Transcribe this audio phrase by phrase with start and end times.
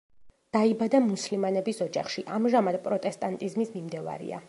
[0.55, 4.39] დაიბადა მუსლიმანების ოჯახში, ამჟამად პროტესტანტიზმის მიმდევარია.